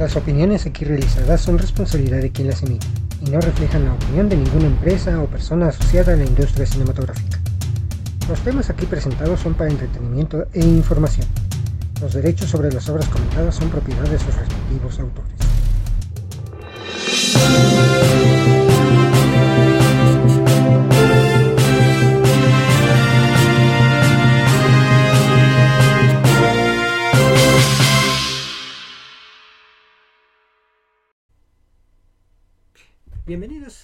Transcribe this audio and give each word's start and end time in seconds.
Las 0.00 0.16
opiniones 0.16 0.64
aquí 0.64 0.86
realizadas 0.86 1.42
son 1.42 1.58
responsabilidad 1.58 2.22
de 2.22 2.32
quien 2.32 2.48
las 2.48 2.62
emite 2.62 2.86
y 3.20 3.28
no 3.28 3.38
reflejan 3.38 3.84
la 3.84 3.92
opinión 3.92 4.30
de 4.30 4.36
ninguna 4.38 4.64
empresa 4.64 5.20
o 5.20 5.26
persona 5.26 5.68
asociada 5.68 6.14
a 6.14 6.16
la 6.16 6.24
industria 6.24 6.64
cinematográfica. 6.64 7.38
Los 8.26 8.40
temas 8.40 8.70
aquí 8.70 8.86
presentados 8.86 9.40
son 9.40 9.52
para 9.52 9.68
entretenimiento 9.68 10.46
e 10.54 10.60
información. 10.60 11.26
Los 12.00 12.14
derechos 12.14 12.48
sobre 12.48 12.72
las 12.72 12.88
obras 12.88 13.06
comentadas 13.08 13.54
son 13.54 13.68
propiedad 13.68 14.04
de 14.04 14.18
sus 14.18 14.34
respectivos 14.34 14.98
autores. 15.00 15.36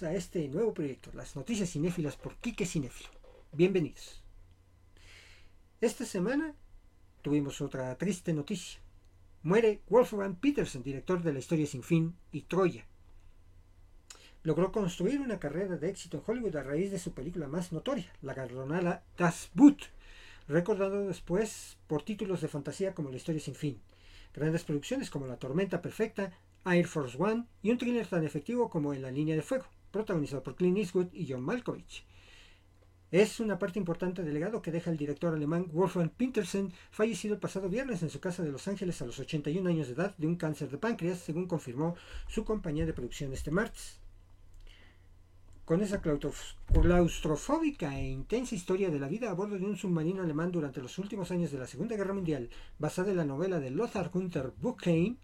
A 0.03 0.13
este 0.13 0.47
nuevo 0.49 0.75
proyecto, 0.75 1.11
las 1.15 1.37
noticias 1.37 1.71
cinéfilas 1.71 2.17
por 2.17 2.37
Quique 2.37 2.67
Cinéfilo. 2.67 3.09
Bienvenidos. 3.53 4.21
Esta 5.81 6.05
semana 6.05 6.55
tuvimos 7.23 7.63
otra 7.63 7.97
triste 7.97 8.35
noticia. 8.35 8.79
Muere 9.43 9.81
Wolfgang 9.89 10.37
Petersen, 10.39 10.83
director 10.83 11.23
de 11.23 11.33
La 11.33 11.39
historia 11.39 11.67
sin 11.67 11.83
fin 11.83 12.15
y 12.31 12.43
Troya. 12.43 12.85
Logró 14.43 14.71
construir 14.71 15.21
una 15.21 15.39
carrera 15.39 15.79
de 15.79 15.89
éxito 15.89 16.19
en 16.19 16.25
Hollywood 16.27 16.57
a 16.57 16.63
raíz 16.63 16.91
de 16.91 16.99
su 16.99 17.15
película 17.15 17.49
más 17.49 17.73
notoria, 17.73 18.13
la 18.21 18.35
galardonada 18.35 19.03
Das 19.17 19.51
Boot, 19.55 19.85
recordado 20.47 21.07
después 21.07 21.79
por 21.87 22.03
títulos 22.03 22.43
de 22.43 22.49
fantasía 22.49 22.95
como 22.95 23.09
La 23.09 23.17
historia 23.17 23.41
sin 23.41 23.55
fin. 23.55 23.81
Grandes 24.35 24.65
producciones 24.65 25.09
como 25.09 25.27
La 25.27 25.39
tormenta 25.39 25.81
perfecta, 25.81 26.33
Air 26.67 26.87
Force 26.87 27.17
One 27.19 27.47
y 27.63 27.71
un 27.71 27.79
thriller 27.79 28.07
tan 28.07 28.25
efectivo 28.25 28.69
como 28.69 28.93
En 28.93 29.01
la 29.01 29.10
línea 29.10 29.37
de 29.37 29.43
fuego, 29.43 29.65
protagonizado 29.97 30.43
por 30.43 30.57
Clint 30.57 30.79
Eastwood 30.79 31.13
y 31.13 31.27
John 31.30 31.43
Malkovich. 31.43 32.05
Es 33.11 33.41
una 33.41 33.59
parte 33.59 33.79
importante 33.79 34.23
del 34.23 34.35
legado 34.35 34.61
que 34.61 34.71
deja 34.71 34.91
el 34.91 34.99
director 34.99 35.33
alemán 35.33 35.69
Wolfgang 35.73 36.11
Petersen, 36.11 36.73
fallecido 36.91 37.35
el 37.35 37.41
pasado 37.41 37.71
viernes 37.71 38.03
en 38.03 38.11
su 38.11 38.21
casa 38.21 38.43
de 38.43 38.53
Los 38.53 38.69
Ángeles 38.69 39.01
a 39.01 39.07
los 39.07 39.19
81 39.19 39.71
años 39.71 39.87
de 39.87 39.95
edad 39.95 40.15
de 40.19 40.27
un 40.27 40.37
cáncer 40.37 40.69
de 40.69 40.77
páncreas, 40.77 41.21
según 41.21 41.47
confirmó 41.47 41.95
su 42.29 42.45
compañía 42.45 42.85
de 42.85 42.93
producción 42.93 43.33
este 43.33 43.51
martes. 43.51 44.01
Con 45.65 45.80
esa 45.80 46.03
claustrofóbica 46.03 47.99
e 47.99 48.09
intensa 48.09 48.55
historia 48.55 48.91
de 48.91 48.99
la 48.99 49.09
vida 49.09 49.31
a 49.31 49.35
bordo 49.35 49.57
de 49.57 49.65
un 49.65 49.77
submarino 49.77 50.23
alemán 50.23 50.53
durante 50.53 50.83
los 50.83 50.99
últimos 50.99 51.31
años 51.31 51.51
de 51.51 51.59
la 51.59 51.66
Segunda 51.66 51.97
Guerra 51.97 52.13
Mundial, 52.13 52.51
basada 52.79 53.13
en 53.13 53.16
la 53.16 53.25
novela 53.25 53.60
de 53.60 53.71
Lothar 53.71 54.10
Günther 54.10 54.53
Buchheim, 54.60 55.16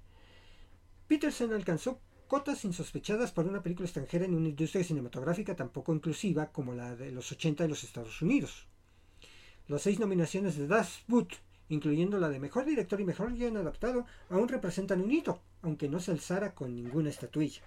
Peterson 1.08 1.52
alcanzó 1.52 2.00
cotas 2.32 2.64
insospechadas 2.64 3.30
para 3.30 3.50
una 3.50 3.62
película 3.62 3.84
extranjera 3.84 4.24
en 4.24 4.34
una 4.34 4.48
industria 4.48 4.82
cinematográfica 4.82 5.54
tan 5.54 5.68
poco 5.68 5.92
inclusiva 5.92 6.50
como 6.50 6.72
la 6.72 6.96
de 6.96 7.12
los 7.12 7.30
80 7.30 7.62
de 7.62 7.68
los 7.68 7.84
Estados 7.84 8.22
Unidos. 8.22 8.66
Las 9.68 9.82
seis 9.82 10.00
nominaciones 10.00 10.56
de 10.56 10.66
Das 10.66 11.04
Boot, 11.08 11.34
incluyendo 11.68 12.16
la 12.18 12.30
de 12.30 12.40
Mejor 12.40 12.64
Director 12.64 12.98
y 13.02 13.04
Mejor 13.04 13.34
Guión 13.34 13.58
Adaptado, 13.58 14.06
aún 14.30 14.48
representan 14.48 15.02
un 15.02 15.12
hito, 15.12 15.42
aunque 15.60 15.90
no 15.90 16.00
se 16.00 16.12
alzara 16.12 16.54
con 16.54 16.74
ninguna 16.74 17.10
estatuilla. 17.10 17.64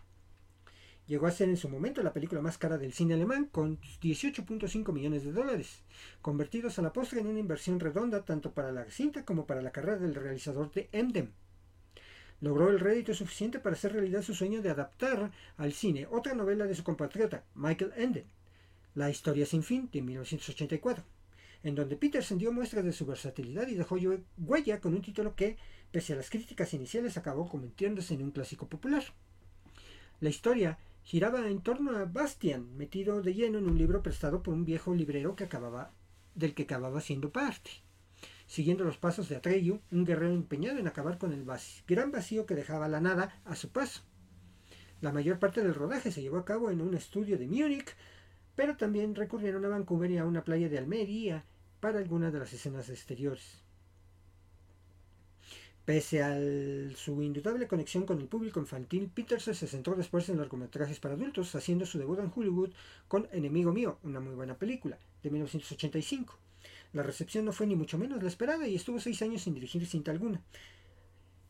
Llegó 1.05 1.27
a 1.27 1.31
ser 1.31 1.49
en 1.49 1.57
su 1.57 1.69
momento 1.69 2.01
la 2.01 2.13
película 2.13 2.41
más 2.41 2.57
cara 2.57 2.79
del 2.79 2.91
cine 2.91 3.13
alemán, 3.13 3.47
con 3.51 3.79
18.5 4.01 4.91
millones 4.91 5.23
de 5.23 5.31
dólares, 5.31 5.83
convertidos 6.23 6.79
a 6.79 6.81
la 6.81 6.91
postre 6.91 7.19
en 7.19 7.27
una 7.27 7.39
inversión 7.39 7.79
redonda 7.79 8.25
tanto 8.25 8.51
para 8.51 8.71
la 8.71 8.89
cinta 8.89 9.25
como 9.25 9.45
para 9.45 9.61
la 9.61 9.71
carrera 9.71 9.99
del 9.99 10.15
realizador 10.15 10.71
de 10.71 10.89
Emden 10.91 11.35
logró 12.41 12.69
el 12.69 12.79
rédito 12.79 13.13
suficiente 13.13 13.59
para 13.59 13.75
hacer 13.75 13.93
realidad 13.93 14.21
su 14.21 14.33
sueño 14.33 14.61
de 14.61 14.69
adaptar 14.69 15.31
al 15.57 15.73
cine 15.73 16.07
otra 16.11 16.33
novela 16.33 16.65
de 16.65 16.75
su 16.75 16.83
compatriota, 16.83 17.43
Michael 17.55 17.93
Enden, 17.95 18.25
La 18.93 19.09
historia 19.09 19.45
sin 19.45 19.63
fin, 19.63 19.89
de 19.91 20.01
1984, 20.01 21.03
en 21.63 21.75
donde 21.75 21.95
Peterson 21.95 22.37
dio 22.37 22.51
muestras 22.51 22.85
de 22.85 22.93
su 22.93 23.05
versatilidad 23.05 23.67
y 23.67 23.75
dejó 23.75 23.97
huella 24.37 24.79
con 24.79 24.93
un 24.93 25.01
título 25.01 25.35
que, 25.35 25.57
pese 25.91 26.13
a 26.13 26.15
las 26.17 26.29
críticas 26.29 26.73
iniciales, 26.73 27.17
acabó 27.17 27.49
convirtiéndose 27.49 28.13
en 28.13 28.23
un 28.23 28.31
clásico 28.31 28.67
popular. 28.67 29.03
La 30.19 30.29
historia 30.29 30.77
giraba 31.03 31.47
en 31.47 31.61
torno 31.61 31.97
a 31.97 32.05
Bastian, 32.05 32.75
metido 32.77 33.21
de 33.21 33.33
lleno 33.33 33.59
en 33.59 33.67
un 33.67 33.77
libro 33.77 34.01
prestado 34.01 34.43
por 34.43 34.53
un 34.53 34.65
viejo 34.65 34.93
librero 34.93 35.35
que 35.35 35.43
acababa, 35.43 35.91
del 36.35 36.53
que 36.53 36.63
acababa 36.63 37.01
siendo 37.01 37.31
parte 37.31 37.84
siguiendo 38.47 38.83
los 38.83 38.97
pasos 38.97 39.29
de 39.29 39.35
Atreyu, 39.35 39.81
un 39.91 40.05
guerrero 40.05 40.33
empeñado 40.33 40.79
en 40.79 40.87
acabar 40.87 41.17
con 41.17 41.33
el 41.33 41.45
gran 41.87 42.11
vacío 42.11 42.45
que 42.45 42.55
dejaba 42.55 42.87
la 42.87 43.01
nada 43.01 43.39
a 43.45 43.55
su 43.55 43.69
paso. 43.69 44.01
La 45.01 45.11
mayor 45.11 45.39
parte 45.39 45.61
del 45.61 45.75
rodaje 45.75 46.11
se 46.11 46.21
llevó 46.21 46.37
a 46.37 46.45
cabo 46.45 46.71
en 46.71 46.81
un 46.81 46.93
estudio 46.93 47.37
de 47.37 47.47
Múnich, 47.47 47.95
pero 48.55 48.77
también 48.77 49.15
recurrieron 49.15 49.65
a 49.65 49.69
Vancouver 49.69 50.09
y 50.11 50.17
a 50.17 50.25
una 50.25 50.43
playa 50.43 50.69
de 50.69 50.77
Almería 50.77 51.43
para 51.79 51.99
algunas 51.99 52.31
de 52.31 52.39
las 52.39 52.53
escenas 52.53 52.89
exteriores. 52.89 53.61
Pese 55.83 56.23
a 56.23 56.35
su 56.95 57.21
indudable 57.21 57.67
conexión 57.67 58.07
con 58.07 58.19
el 58.19 58.27
público 58.27 58.59
infantil, 58.59 59.11
Peterson 59.13 59.53
se 59.53 59.67
centró 59.67 59.95
después 59.95 60.27
en 60.29 60.37
largometrajes 60.37 60.99
para 60.99 61.13
adultos, 61.13 61.53
haciendo 61.53 61.85
su 61.85 61.99
debut 61.99 62.19
en 62.19 62.31
Hollywood 62.35 62.71
con 63.07 63.27
Enemigo 63.31 63.71
Mío, 63.71 63.99
una 64.01 64.19
muy 64.19 64.33
buena 64.33 64.57
película, 64.57 64.97
de 65.21 65.29
1985. 65.29 66.39
La 66.95 67.03
recepción 67.03 67.43
no 67.43 67.51
fue 67.51 67.67
ni 67.67 67.75
mucho 67.75 67.97
menos 67.97 68.23
la 68.23 68.29
esperada 68.29 68.65
y 68.69 68.75
estuvo 68.75 69.01
seis 69.01 69.21
años 69.21 69.41
sin 69.41 69.53
dirigir 69.53 69.85
cinta 69.85 70.11
alguna. 70.11 70.41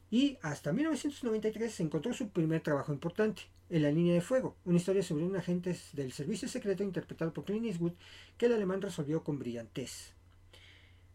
Y 0.10 0.40
hasta 0.42 0.74
1993 0.74 1.72
se 1.72 1.84
encontró 1.84 2.14
su 2.14 2.30
primer 2.30 2.62
trabajo 2.62 2.92
importante, 2.92 3.44
En 3.70 3.84
la 3.84 3.92
línea 3.92 4.16
de 4.16 4.22
fuego, 4.22 4.56
una 4.66 4.78
historia 4.78 5.04
sobre 5.04 5.24
un 5.24 5.36
agente 5.36 5.78
del 5.94 6.12
servicio 6.14 6.48
secreto 6.48 6.82
interpretado 6.82 7.32
por 7.32 7.46
Clint 7.46 7.68
Eastwood 7.68 7.94
que 8.40 8.48
el 8.48 8.54
alemán 8.54 8.82
resolvió 8.82 9.24
con 9.24 9.38
brillantez. 9.38 10.14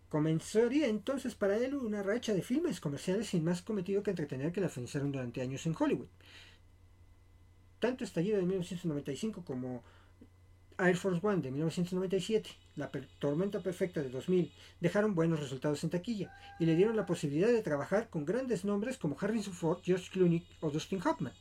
Comenzaría 0.09 0.87
entonces 0.87 1.35
para 1.35 1.57
él 1.57 1.75
una 1.75 2.05
racha 2.05 2.33
de 2.33 2.43
filmes 2.43 2.81
comerciales 2.81 3.27
sin 3.27 3.43
más 3.43 3.63
cometido 3.63 4.05
que 4.05 4.11
entretener 4.11 4.53
que 4.53 4.61
la 4.61 4.69
financiaron 4.69 5.11
durante 5.11 5.41
años 5.41 5.67
en 5.67 5.75
Hollywood. 5.77 6.09
Tanto 7.81 8.05
Estallido 8.05 8.37
de 8.37 8.47
1995 8.47 9.45
como 9.45 9.83
Air 10.81 10.97
Force 10.97 11.21
One 11.23 11.43
de 11.43 11.51
1997, 11.51 12.51
La 12.81 12.91
Tormenta 13.19 13.61
Perfecta 13.61 14.03
de 14.03 14.09
2000 14.09 14.51
dejaron 14.81 15.15
buenos 15.15 15.39
resultados 15.39 15.85
en 15.85 15.91
taquilla 15.91 16.35
y 16.59 16.65
le 16.65 16.77
dieron 16.77 16.97
la 16.97 17.07
posibilidad 17.07 17.49
de 17.49 17.63
trabajar 17.63 18.09
con 18.09 18.25
grandes 18.25 18.65
nombres 18.65 18.97
como 18.97 19.17
Harrison 19.21 19.53
Ford, 19.53 19.81
George 19.85 20.11
Clooney 20.11 20.45
o 20.61 20.71
Dustin 20.71 21.01
Hoffman. 21.07 21.33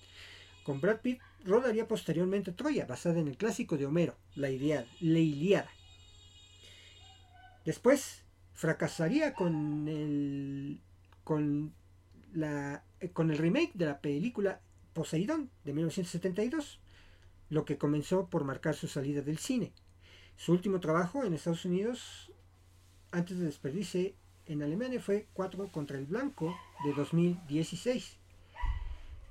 Con 0.64 0.82
Brad 0.82 1.00
Pitt 1.00 1.20
rodaría 1.46 1.88
posteriormente 1.88 2.52
Troya, 2.52 2.86
basada 2.86 3.20
en 3.20 3.28
el 3.28 3.38
clásico 3.38 3.78
de 3.78 3.86
Homero, 3.86 4.16
La, 4.36 4.50
Iliada. 4.50 5.70
Después 7.66 8.24
fracasaría 8.54 9.34
con 9.34 9.88
el, 9.88 10.80
con, 11.24 11.74
la, 12.34 12.84
con 13.14 13.32
el 13.32 13.38
remake 13.38 13.72
de 13.74 13.86
la 13.86 14.00
película 14.00 14.60
Poseidón 14.94 15.50
de 15.64 15.74
1972 15.74 16.80
lo 17.50 17.66
que 17.66 17.78
comenzó 17.78 18.28
por 18.28 18.44
marcar 18.44 18.76
su 18.76 18.88
salida 18.88 19.22
del 19.22 19.40
cine. 19.40 19.74
Su 20.40 20.54
último 20.54 20.80
trabajo 20.80 21.26
en 21.26 21.34
Estados 21.34 21.66
Unidos, 21.66 22.32
antes 23.12 23.40
de 23.40 23.46
despedirse 23.48 24.16
en 24.46 24.64
Alemania, 24.64 25.02
fue 25.02 25.28
Cuatro 25.34 25.68
contra 25.68 25.98
el 25.98 26.06
Blanco 26.06 26.58
de 26.86 26.94
2016. 26.94 28.16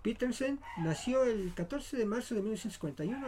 Petersen 0.03 0.61
nació 0.77 1.25
el 1.25 1.55
14 1.55 1.97
de 1.97 2.05
marzo 2.05 2.35
de 2.35 2.43
1951 2.43 3.27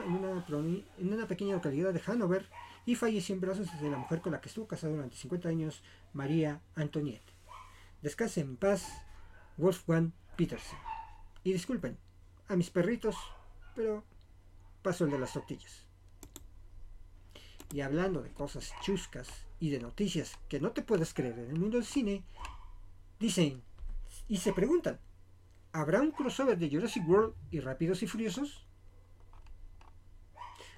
en 0.99 1.09
una, 1.09 1.27
pequeña 1.27 1.55
localidad 1.55 1.95
de 1.95 2.01
Hannover 2.01 2.51
y 2.85 2.97
falleció 2.97 3.35
en 3.35 3.41
brazos 3.41 3.69
de 3.81 3.91
la 3.91 3.97
mujer 3.97 4.21
con 4.21 4.33
la 4.33 4.43
que 4.43 4.51
estuvo 4.51 4.69
casado 4.69 4.93
durante 4.93 5.17
50 5.17 5.49
años, 5.49 5.83
María 6.13 6.61
Antoniette. 6.75 7.33
Descanse 8.03 8.43
en 8.43 8.59
paz, 8.59 9.07
Wolfgang 9.57 10.13
Petersen. 10.37 10.79
Y 11.45 11.55
disculpen 11.55 11.97
a 12.47 12.57
mis 12.57 12.69
perritos, 12.69 13.17
pero 13.75 14.05
paso 14.83 15.07
el 15.07 15.13
de 15.13 15.19
las 15.19 15.33
tortillas. 15.33 15.90
Y 17.73 17.83
hablando 17.83 18.23
de 18.23 18.31
cosas 18.31 18.73
chuscas 18.83 19.29
y 19.61 19.71
de 19.71 19.79
noticias 19.79 20.39
que 20.49 20.61
no 20.61 20.73
te 20.73 20.83
puedes 20.83 21.15
creer 21.15 21.39
en 21.39 21.51
el 21.51 21.59
mundo 21.59 21.77
del 21.77 21.87
cine, 21.87 22.25
dicen 23.19 23.63
y 24.29 24.39
se 24.39 24.53
preguntan, 24.53 24.99
¿habrá 25.73 26.01
un 26.01 26.11
crossover 26.11 26.59
de 26.59 26.69
Jurassic 26.71 27.09
World 27.09 27.35
y 27.51 27.61
Rápidos 27.61 28.03
y 28.03 28.07
Furiosos? 28.07 28.67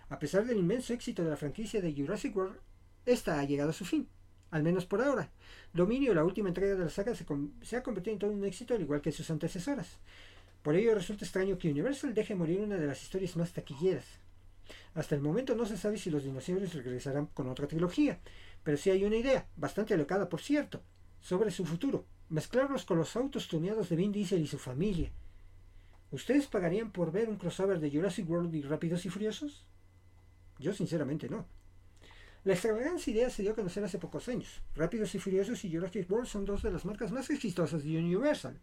A 0.08 0.18
pesar 0.18 0.44
del 0.44 0.58
inmenso 0.58 0.92
éxito 0.92 1.24
de 1.24 1.30
la 1.30 1.36
franquicia 1.36 1.80
de 1.80 1.94
Jurassic 1.94 2.36
World, 2.36 2.58
esta 3.06 3.40
ha 3.40 3.44
llegado 3.44 3.70
a 3.70 3.74
su 3.74 3.84
fin, 3.84 4.08
al 4.50 4.62
menos 4.62 4.84
por 4.84 5.00
ahora. 5.00 5.30
Dominio, 5.72 6.12
la 6.12 6.24
última 6.24 6.48
entrega 6.48 6.74
de 6.74 6.84
la 6.84 6.90
saga, 6.90 7.14
se, 7.14 7.24
se 7.62 7.76
ha 7.76 7.82
convertido 7.82 8.12
en 8.12 8.18
todo 8.18 8.30
un 8.30 8.44
éxito 8.44 8.74
al 8.74 8.82
igual 8.82 9.00
que 9.00 9.12
sus 9.12 9.30
antecesoras. 9.30 9.98
Por 10.62 10.76
ello 10.76 10.94
resulta 10.94 11.24
extraño 11.24 11.58
que 11.58 11.70
Universal 11.70 12.14
deje 12.14 12.34
morir 12.34 12.60
una 12.60 12.76
de 12.76 12.86
las 12.86 13.02
historias 13.02 13.36
más 13.36 13.52
taquilleras. 13.52 14.04
Hasta 14.94 15.14
el 15.14 15.20
momento 15.20 15.54
no 15.54 15.66
se 15.66 15.76
sabe 15.76 15.98
si 15.98 16.10
los 16.10 16.24
dinosaurios 16.24 16.74
regresarán 16.74 17.26
con 17.26 17.48
otra 17.48 17.66
trilogía, 17.66 18.20
pero 18.62 18.76
sí 18.76 18.90
hay 18.90 19.04
una 19.04 19.16
idea, 19.16 19.46
bastante 19.56 19.94
alocada 19.94 20.28
por 20.28 20.40
cierto, 20.40 20.82
sobre 21.20 21.50
su 21.50 21.64
futuro, 21.64 22.04
mezclarlos 22.28 22.84
con 22.84 22.98
los 22.98 23.16
autos 23.16 23.48
tuneados 23.48 23.88
de 23.88 23.96
Vin 23.96 24.12
Diesel 24.12 24.42
y 24.42 24.46
su 24.46 24.58
familia. 24.58 25.10
¿Ustedes 26.10 26.46
pagarían 26.46 26.92
por 26.92 27.10
ver 27.10 27.28
un 27.28 27.36
crossover 27.36 27.80
de 27.80 27.90
Jurassic 27.90 28.28
World 28.28 28.54
y 28.54 28.62
Rápidos 28.62 29.06
y 29.06 29.08
Furiosos? 29.08 29.64
Yo 30.58 30.74
sinceramente 30.74 31.28
no. 31.28 31.46
La 32.44 32.54
extravagante 32.54 33.10
idea 33.10 33.30
se 33.30 33.42
dio 33.42 33.52
a 33.52 33.54
conocer 33.54 33.84
hace 33.84 33.98
pocos 33.98 34.28
años. 34.28 34.60
Rápidos 34.74 35.14
y 35.14 35.20
Furiosos 35.20 35.64
y 35.64 35.72
Jurassic 35.72 36.10
World 36.10 36.26
son 36.26 36.44
dos 36.44 36.62
de 36.62 36.72
las 36.72 36.84
marcas 36.84 37.12
más 37.12 37.30
exitosas 37.30 37.84
de 37.84 37.96
Universal, 37.96 38.60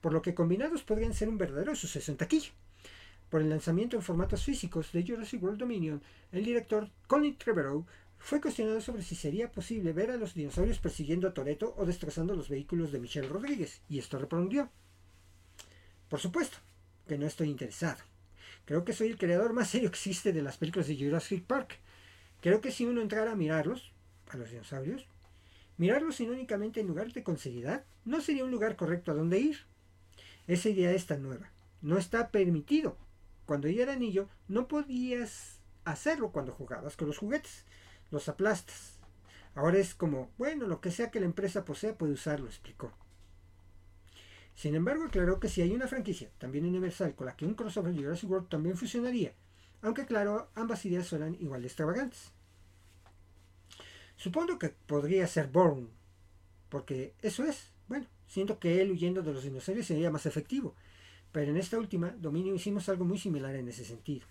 por 0.00 0.12
lo 0.12 0.22
que 0.22 0.34
combinados 0.34 0.82
podrían 0.82 1.14
ser 1.14 1.28
un 1.28 1.38
verdadero 1.38 1.76
suceso 1.76 2.10
en 2.10 2.18
taquilla. 2.18 2.50
Por 3.30 3.42
el 3.42 3.48
lanzamiento 3.48 3.96
en 3.96 4.02
formatos 4.02 4.44
físicos 4.44 4.90
de 4.92 5.06
Jurassic 5.06 5.40
World 5.40 5.60
Dominion, 5.60 6.02
el 6.32 6.44
director 6.44 6.90
Colin 7.06 7.38
Trevorrow 7.38 7.86
fue 8.18 8.40
cuestionado 8.40 8.80
sobre 8.80 9.02
si 9.02 9.14
sería 9.14 9.52
posible 9.52 9.92
ver 9.92 10.10
a 10.10 10.16
los 10.16 10.34
dinosaurios 10.34 10.80
persiguiendo 10.80 11.28
a 11.28 11.32
Toreto 11.32 11.74
o 11.78 11.86
destrozando 11.86 12.34
los 12.34 12.48
vehículos 12.48 12.90
de 12.90 12.98
Michelle 12.98 13.28
Rodríguez, 13.28 13.82
y 13.88 14.00
esto 14.00 14.18
respondió. 14.18 14.68
Por 16.08 16.18
supuesto, 16.18 16.58
que 17.06 17.18
no 17.18 17.26
estoy 17.26 17.48
interesado. 17.48 17.98
Creo 18.64 18.84
que 18.84 18.92
soy 18.92 19.08
el 19.08 19.18
creador 19.18 19.52
más 19.52 19.70
serio 19.70 19.90
que 19.90 19.96
existe 19.96 20.32
de 20.32 20.42
las 20.42 20.58
películas 20.58 20.88
de 20.88 20.96
Jurassic 20.96 21.44
Park. 21.44 21.78
Creo 22.40 22.60
que 22.60 22.72
si 22.72 22.84
uno 22.84 23.00
entrara 23.00 23.32
a 23.32 23.36
mirarlos, 23.36 23.92
a 24.28 24.36
los 24.36 24.50
dinosaurios, 24.50 25.06
mirarlos 25.76 26.18
únicamente 26.20 26.80
en 26.80 26.88
lugar 26.88 27.12
de 27.12 27.22
con 27.22 27.38
seriedad, 27.38 27.84
no 28.04 28.20
sería 28.20 28.44
un 28.44 28.50
lugar 28.50 28.74
correcto 28.74 29.12
a 29.12 29.14
donde 29.14 29.38
ir. 29.38 29.58
Esa 30.48 30.68
idea 30.68 30.90
es 30.90 31.06
tan 31.06 31.22
nueva. 31.22 31.50
No 31.80 31.96
está 31.96 32.30
permitido. 32.30 32.96
Cuando 33.50 33.66
yo 33.66 33.82
era 33.82 33.96
niño, 33.96 34.28
no 34.46 34.68
podías 34.68 35.58
hacerlo 35.84 36.30
cuando 36.30 36.52
jugabas 36.52 36.96
con 36.96 37.08
los 37.08 37.18
juguetes. 37.18 37.64
Los 38.12 38.28
aplastas. 38.28 39.00
Ahora 39.56 39.78
es 39.78 39.92
como, 39.92 40.30
bueno, 40.38 40.68
lo 40.68 40.80
que 40.80 40.92
sea 40.92 41.10
que 41.10 41.18
la 41.18 41.26
empresa 41.26 41.64
posea 41.64 41.98
puede 41.98 42.12
usarlo, 42.12 42.46
explicó. 42.46 42.92
Sin 44.54 44.76
embargo, 44.76 45.02
aclaró 45.02 45.40
que 45.40 45.48
si 45.48 45.62
hay 45.62 45.72
una 45.72 45.88
franquicia, 45.88 46.30
también 46.38 46.64
universal, 46.64 47.16
con 47.16 47.26
la 47.26 47.36
que 47.36 47.44
un 47.44 47.54
crossover 47.54 47.92
de 47.92 48.04
Jurassic 48.04 48.30
World 48.30 48.48
también 48.48 48.76
funcionaría, 48.76 49.34
aunque 49.82 50.06
claro, 50.06 50.48
ambas 50.54 50.86
ideas 50.86 51.08
suenan 51.08 51.34
igual 51.40 51.62
de 51.62 51.66
extravagantes. 51.66 52.30
Supongo 54.14 54.60
que 54.60 54.68
podría 54.68 55.26
ser 55.26 55.48
Bourne, 55.48 55.88
porque 56.68 57.14
eso 57.20 57.42
es, 57.42 57.72
bueno, 57.88 58.06
siento 58.28 58.60
que 58.60 58.80
él 58.80 58.92
huyendo 58.92 59.22
de 59.22 59.32
los 59.32 59.42
dinosaurios 59.42 59.88
sería 59.88 60.12
más 60.12 60.26
efectivo, 60.26 60.76
pero 61.32 61.50
en 61.50 61.56
esta 61.56 61.78
última, 61.78 62.10
Dominio 62.18 62.54
hicimos 62.54 62.88
algo 62.88 63.04
muy 63.04 63.18
similar 63.18 63.54
en 63.54 63.68
ese 63.68 63.84
sentido. 63.84 64.26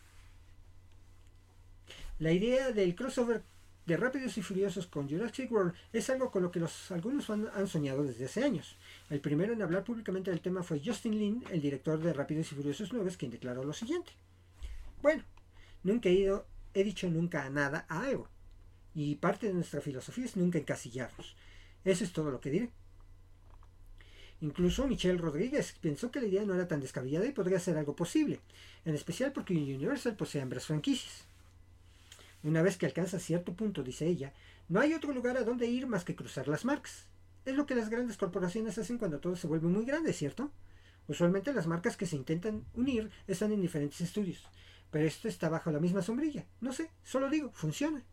La 2.19 2.31
idea 2.31 2.71
del 2.71 2.95
crossover 2.95 3.43
de 3.85 3.97
Rápidos 3.97 4.37
y 4.37 4.43
Furiosos 4.43 4.85
con 4.85 5.09
Jurassic 5.09 5.51
World 5.51 5.73
es 5.93 6.09
algo 6.09 6.29
con 6.29 6.43
lo 6.43 6.51
que 6.51 6.59
los, 6.59 6.91
algunos 6.91 7.29
han, 7.29 7.67
soñado 7.67 8.03
desde 8.03 8.25
hace 8.25 8.43
años. 8.43 8.77
El 9.09 9.19
primero 9.19 9.53
en 9.53 9.61
hablar 9.61 9.83
públicamente 9.83 10.29
del 10.29 10.41
tema 10.41 10.61
fue 10.61 10.81
Justin 10.83 11.17
Lin, 11.17 11.43
el 11.49 11.61
director 11.61 11.99
de 11.99 12.13
Rápidos 12.13 12.51
y 12.51 12.55
Furiosos 12.55 12.93
9, 12.93 13.11
quien 13.17 13.31
declaró 13.31 13.63
lo 13.63 13.73
siguiente. 13.73 14.11
Bueno, 15.01 15.23
nunca 15.83 16.09
he, 16.09 16.13
ido, 16.13 16.45
he 16.73 16.83
dicho 16.83 17.09
nunca 17.09 17.45
a 17.45 17.49
nada 17.49 17.85
a 17.89 18.03
algo. 18.03 18.27
Y 18.93 19.15
parte 19.15 19.47
de 19.47 19.53
nuestra 19.53 19.81
filosofía 19.81 20.25
es 20.25 20.35
nunca 20.35 20.59
encasillarnos. 20.59 21.35
Eso 21.83 22.03
es 22.03 22.11
todo 22.11 22.29
lo 22.29 22.41
que 22.41 22.51
diré. 22.51 22.69
Incluso 24.41 24.87
Michelle 24.87 25.17
Rodríguez 25.17 25.75
pensó 25.81 26.11
que 26.11 26.21
la 26.21 26.27
idea 26.27 26.45
no 26.45 26.53
era 26.53 26.67
tan 26.67 26.79
descabellada 26.79 27.25
y 27.25 27.33
podría 27.33 27.59
ser 27.59 27.77
algo 27.77 27.95
posible, 27.95 28.39
en 28.85 28.95
especial 28.95 29.33
porque 29.33 29.53
Universal 29.53 30.15
posee 30.15 30.41
ambas 30.41 30.65
franquicias. 30.65 31.25
Una 32.43 32.61
vez 32.61 32.77
que 32.77 32.85
alcanza 32.85 33.19
cierto 33.19 33.53
punto, 33.53 33.83
dice 33.83 34.07
ella, 34.07 34.31
no 34.69 34.79
hay 34.79 34.93
otro 34.93 35.11
lugar 35.11 35.35
a 35.35 35.43
donde 35.43 35.67
ir 35.67 35.87
más 35.87 36.05
que 36.05 36.15
cruzar 36.15 36.47
las 36.47 36.63
marcas. 36.63 37.05
Es 37.45 37.55
lo 37.55 37.65
que 37.65 37.75
las 37.75 37.89
grandes 37.89 38.15
corporaciones 38.15 38.77
hacen 38.77 38.97
cuando 38.97 39.19
todo 39.19 39.35
se 39.35 39.47
vuelve 39.47 39.67
muy 39.67 39.83
grande, 39.83 40.13
¿cierto? 40.13 40.51
Usualmente 41.09 41.53
las 41.53 41.67
marcas 41.67 41.97
que 41.97 42.05
se 42.05 42.15
intentan 42.15 42.63
unir 42.75 43.11
están 43.27 43.51
en 43.51 43.61
diferentes 43.61 43.99
estudios, 43.99 44.45
pero 44.91 45.05
esto 45.05 45.27
está 45.27 45.49
bajo 45.49 45.71
la 45.71 45.79
misma 45.79 46.01
sombrilla. 46.01 46.45
No 46.61 46.71
sé, 46.71 46.91
solo 47.03 47.29
digo, 47.29 47.51
funciona. 47.53 48.03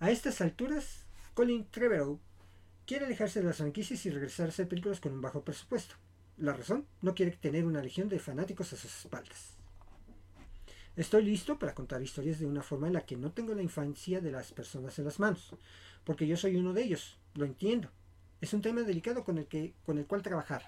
A 0.00 0.10
estas 0.10 0.40
alturas, 0.40 1.06
Colin 1.34 1.64
Trevorrow 1.70 2.18
quiere 2.92 3.06
alejarse 3.06 3.40
de 3.40 3.46
las 3.46 3.56
franquicias 3.56 4.04
y 4.04 4.10
regresar 4.10 4.44
a 4.44 4.48
hacer 4.50 4.68
películas 4.68 5.00
con 5.00 5.14
un 5.14 5.22
bajo 5.22 5.42
presupuesto. 5.42 5.94
La 6.36 6.52
razón, 6.52 6.86
no 7.00 7.14
quiere 7.14 7.32
tener 7.32 7.64
una 7.64 7.80
legión 7.80 8.10
de 8.10 8.18
fanáticos 8.18 8.70
a 8.74 8.76
sus 8.76 8.94
espaldas. 8.94 9.56
Estoy 10.94 11.24
listo 11.24 11.58
para 11.58 11.74
contar 11.74 12.02
historias 12.02 12.38
de 12.38 12.44
una 12.44 12.60
forma 12.60 12.88
en 12.88 12.92
la 12.92 13.06
que 13.06 13.16
no 13.16 13.32
tengo 13.32 13.54
la 13.54 13.62
infancia 13.62 14.20
de 14.20 14.30
las 14.30 14.52
personas 14.52 14.98
en 14.98 15.06
las 15.06 15.18
manos, 15.18 15.54
porque 16.04 16.26
yo 16.26 16.36
soy 16.36 16.56
uno 16.56 16.74
de 16.74 16.82
ellos, 16.82 17.18
lo 17.32 17.46
entiendo. 17.46 17.88
Es 18.42 18.52
un 18.52 18.60
tema 18.60 18.82
delicado 18.82 19.24
con 19.24 19.38
el, 19.38 19.46
que, 19.46 19.72
con 19.86 19.96
el 19.96 20.06
cual 20.06 20.20
trabajar. 20.20 20.62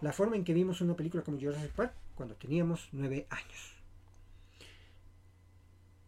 La 0.00 0.12
forma 0.12 0.36
en 0.36 0.44
que 0.44 0.54
vimos 0.54 0.80
una 0.80 0.94
película 0.94 1.24
como 1.24 1.40
Jurassic 1.40 1.72
Park 1.72 1.92
cuando 2.14 2.36
teníamos 2.36 2.88
nueve 2.92 3.26
años. 3.30 3.74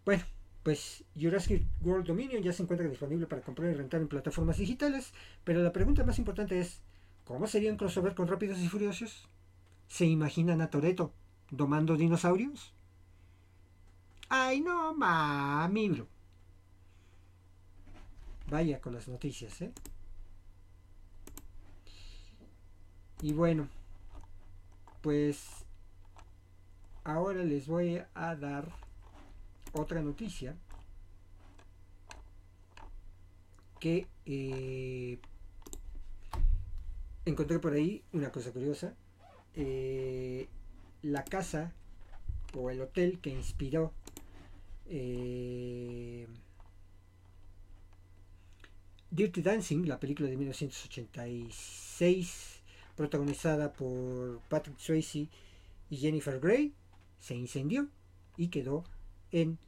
Bueno, 0.04 0.22
pues 0.66 1.04
Jurassic 1.14 1.64
World 1.80 2.08
Dominion 2.08 2.42
ya 2.42 2.52
se 2.52 2.60
encuentra 2.60 2.88
disponible 2.88 3.28
para 3.28 3.40
comprar 3.40 3.70
y 3.70 3.74
rentar 3.74 4.00
en 4.00 4.08
plataformas 4.08 4.58
digitales, 4.58 5.12
pero 5.44 5.62
la 5.62 5.72
pregunta 5.72 6.02
más 6.02 6.18
importante 6.18 6.58
es, 6.58 6.82
¿cómo 7.24 7.46
sería 7.46 7.70
un 7.70 7.76
crossover 7.76 8.16
con 8.16 8.26
Rápidos 8.26 8.58
y 8.58 8.66
Furiosos? 8.66 9.28
¿Se 9.86 10.06
imaginan 10.06 10.60
a 10.60 10.68
Toreto 10.68 11.12
domando 11.52 11.96
dinosaurios? 11.96 12.74
Ay, 14.28 14.60
no, 14.60 14.92
mami. 14.92 16.04
Vaya 18.50 18.80
con 18.80 18.94
las 18.94 19.06
noticias, 19.06 19.62
¿eh? 19.62 19.72
Y 23.22 23.32
bueno, 23.32 23.68
pues 25.00 25.64
ahora 27.04 27.44
les 27.44 27.68
voy 27.68 28.02
a 28.14 28.34
dar 28.34 28.85
otra 29.80 30.02
noticia 30.02 30.56
que 33.80 34.06
eh, 34.24 35.18
encontré 37.24 37.58
por 37.58 37.72
ahí 37.72 38.04
una 38.12 38.30
cosa 38.30 38.52
curiosa. 38.52 38.94
Eh, 39.54 40.48
la 41.02 41.24
casa 41.24 41.72
o 42.54 42.70
el 42.70 42.80
hotel 42.80 43.18
que 43.20 43.30
inspiró 43.30 43.92
eh, 44.86 46.28
Dirty 49.10 49.42
Dancing, 49.42 49.86
la 49.86 50.00
película 50.00 50.28
de 50.28 50.36
1986, 50.36 52.60
protagonizada 52.96 53.72
por 53.72 54.40
Patrick 54.48 54.78
Swayze 54.78 55.28
y 55.88 55.96
Jennifer 55.96 56.40
Grey, 56.40 56.74
se 57.18 57.34
incendió 57.34 57.88
y 58.36 58.48
quedó 58.48 58.84
en 59.32 59.58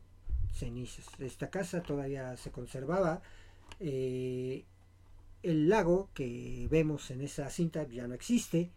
cenizas. 0.52 1.06
Esta 1.18 1.50
casa 1.50 1.82
todavía 1.82 2.36
se 2.36 2.50
conservaba. 2.50 3.22
Eh, 3.80 4.64
el 5.42 5.68
lago 5.68 6.10
que 6.14 6.66
vemos 6.70 7.10
en 7.10 7.20
esa 7.22 7.48
cinta 7.50 7.86
ya 7.88 8.08
no 8.08 8.14
existe. 8.14 8.70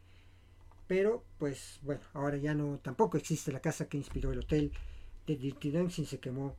Pero 0.88 1.24
pues 1.38 1.80
bueno, 1.84 2.02
ahora 2.14 2.38
ya 2.38 2.54
no 2.54 2.80
tampoco 2.80 3.18
existe 3.18 3.52
la 3.52 3.62
casa 3.62 3.88
que 3.88 3.98
inspiró 3.98 4.32
el 4.32 4.40
hotel 4.40 4.74
de 5.26 5.36
Dirty 5.38 5.72
Dancing 5.72 6.06
se 6.06 6.20
quemó 6.20 6.56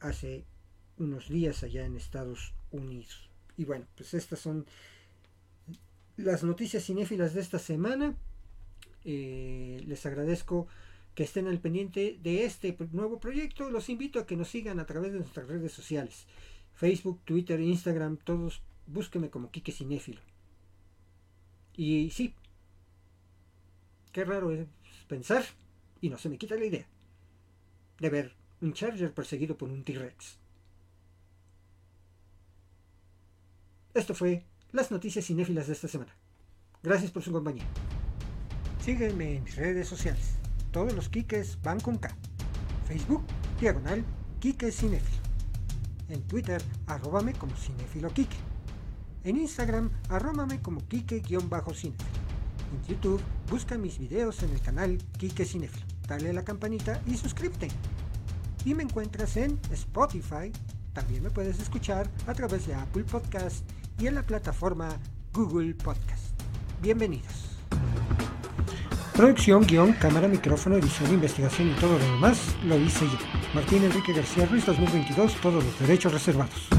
hace 0.00 0.44
unos 0.98 1.28
días 1.28 1.62
allá 1.62 1.84
en 1.84 1.96
Estados 1.96 2.54
Unidos. 2.70 3.28
Y 3.56 3.64
bueno, 3.64 3.86
pues 3.96 4.14
estas 4.14 4.38
son 4.38 4.66
las 6.16 6.42
noticias 6.44 6.84
cinéfilas 6.84 7.34
de 7.34 7.40
esta 7.40 7.58
semana. 7.58 8.16
Eh, 9.04 9.82
les 9.86 10.04
agradezco 10.06 10.66
que 11.18 11.24
estén 11.24 11.48
al 11.48 11.58
pendiente 11.58 12.16
de 12.22 12.44
este 12.44 12.78
nuevo 12.92 13.18
proyecto. 13.18 13.70
Los 13.70 13.88
invito 13.88 14.20
a 14.20 14.24
que 14.24 14.36
nos 14.36 14.50
sigan 14.50 14.78
a 14.78 14.86
través 14.86 15.10
de 15.10 15.18
nuestras 15.18 15.48
redes 15.48 15.72
sociales. 15.72 16.28
Facebook, 16.74 17.20
Twitter, 17.24 17.58
Instagram, 17.58 18.18
todos 18.18 18.62
búsquenme 18.86 19.28
como 19.28 19.50
Kike 19.50 19.72
Cinéfilo. 19.72 20.20
Y 21.74 22.10
sí, 22.10 22.36
qué 24.12 24.24
raro 24.24 24.52
es 24.52 24.68
pensar 25.08 25.44
y 26.00 26.08
no 26.08 26.18
se 26.18 26.28
me 26.28 26.38
quita 26.38 26.54
la 26.54 26.66
idea 26.66 26.86
de 27.98 28.10
ver 28.10 28.36
un 28.60 28.72
Charger 28.72 29.12
perseguido 29.12 29.58
por 29.58 29.70
un 29.70 29.82
T-Rex. 29.82 30.38
Esto 33.92 34.14
fue 34.14 34.44
las 34.70 34.92
noticias 34.92 35.24
cinéfilas 35.24 35.66
de 35.66 35.72
esta 35.72 35.88
semana. 35.88 36.14
Gracias 36.80 37.10
por 37.10 37.24
su 37.24 37.32
compañía. 37.32 37.66
Sígueme 38.78 39.34
en 39.34 39.42
mis 39.42 39.56
redes 39.56 39.88
sociales. 39.88 40.38
Todos 40.70 40.92
los 40.94 41.08
Kikes 41.08 41.58
van 41.62 41.80
con 41.80 41.98
K. 41.98 42.14
Facebook, 42.86 43.22
diagonal, 43.60 44.04
Kike 44.40 44.72
Cinéfilo. 44.72 45.22
En 46.08 46.22
Twitter, 46.22 46.62
arróbame 46.86 47.32
como 47.34 47.54
Cinéfilo 47.56 48.10
Kike. 48.10 48.36
En 49.24 49.36
Instagram, 49.36 49.90
arróbame 50.08 50.60
como 50.62 50.80
Kike-Cinéfilo. 50.88 51.94
En 52.72 52.84
YouTube, 52.86 53.20
busca 53.50 53.76
mis 53.78 53.98
videos 53.98 54.42
en 54.42 54.50
el 54.50 54.60
canal 54.60 54.98
Kike 55.18 55.44
Cinéfilo 55.44 55.98
dale 56.08 56.30
a 56.30 56.32
la 56.32 56.44
campanita 56.44 57.00
y 57.06 57.16
suscríbete. 57.16 57.68
Y 58.64 58.74
me 58.74 58.82
encuentras 58.82 59.36
en 59.36 59.60
Spotify, 59.70 60.50
también 60.92 61.22
me 61.22 61.30
puedes 61.30 61.60
escuchar 61.60 62.10
a 62.26 62.34
través 62.34 62.66
de 62.66 62.74
Apple 62.74 63.04
Podcast 63.04 63.64
y 63.98 64.08
en 64.08 64.16
la 64.16 64.26
plataforma 64.26 64.88
Google 65.32 65.74
Podcast. 65.74 66.34
Bienvenidos. 66.82 67.47
Producción, 69.18 69.66
guion, 69.66 69.94
cámara, 69.94 70.28
micrófono, 70.28 70.76
edición, 70.76 71.12
investigación 71.12 71.70
y 71.70 71.72
todo 71.80 71.98
lo 71.98 72.04
demás 72.04 72.54
lo 72.64 72.78
hice 72.78 73.04
yo. 73.04 73.18
Martín 73.52 73.82
Enrique 73.82 74.12
García 74.12 74.46
Ruiz 74.46 74.64
2022, 74.64 75.34
todos 75.42 75.64
los 75.64 75.80
derechos 75.80 76.12
reservados. 76.12 76.77